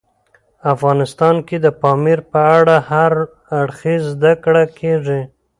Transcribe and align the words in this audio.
افغانستان 0.73 1.35
کې 1.47 1.57
د 1.65 1.67
پامیر 1.81 2.19
په 2.31 2.41
اړه 2.59 2.75
هر 2.91 3.13
اړخیزه 3.59 4.09
زده 4.13 4.31
کړه 4.43 4.63
کېږي. 4.79 5.21